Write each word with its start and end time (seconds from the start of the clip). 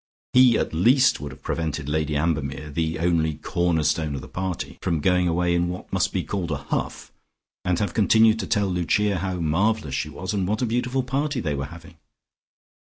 He 0.33 0.57
at 0.57 0.73
least 0.73 1.19
would 1.19 1.31
have 1.31 1.43
prevented 1.43 1.87
Lady 1.87 2.15
Ambermere, 2.17 2.71
the 2.71 2.97
only 2.97 3.35
cornerstone 3.35 4.15
of 4.15 4.21
the 4.21 4.27
party, 4.27 4.79
from 4.81 4.99
going 4.99 5.27
away 5.27 5.53
in 5.53 5.69
what 5.69 5.93
must 5.93 6.11
be 6.11 6.23
called 6.23 6.49
a 6.49 6.57
huff, 6.57 7.11
and 7.63 7.77
have 7.77 7.93
continued 7.93 8.39
to 8.39 8.47
tell 8.47 8.65
Lucia 8.65 9.19
how 9.19 9.39
marvellous 9.39 9.93
she 9.93 10.09
was, 10.09 10.33
and 10.33 10.47
what 10.47 10.63
a 10.63 10.65
beautiful 10.65 11.03
party 11.03 11.39
they 11.39 11.53
were 11.53 11.65
having. 11.67 11.97